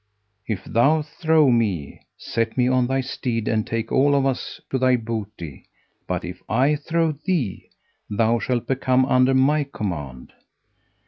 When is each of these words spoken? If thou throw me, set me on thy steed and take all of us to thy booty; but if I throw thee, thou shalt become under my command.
If 0.47 0.63
thou 0.63 1.03
throw 1.03 1.51
me, 1.51 2.01
set 2.17 2.57
me 2.57 2.67
on 2.67 2.87
thy 2.87 3.01
steed 3.01 3.47
and 3.47 3.67
take 3.67 3.91
all 3.91 4.15
of 4.15 4.25
us 4.25 4.59
to 4.71 4.79
thy 4.79 4.95
booty; 4.95 5.65
but 6.07 6.25
if 6.25 6.41
I 6.49 6.75
throw 6.75 7.11
thee, 7.11 7.69
thou 8.09 8.39
shalt 8.39 8.65
become 8.65 9.05
under 9.05 9.35
my 9.35 9.63
command. 9.63 10.33